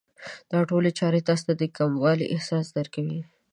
[0.51, 3.19] دا ټولې چارې تاسې ته د کموالي احساس درکوي.